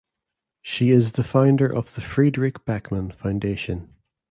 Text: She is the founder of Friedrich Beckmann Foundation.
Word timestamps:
She 0.63 0.89
is 0.89 1.11
the 1.11 1.23
founder 1.23 1.67
of 1.67 1.87
Friedrich 1.87 2.65
Beckmann 2.65 3.13
Foundation. 3.13 3.93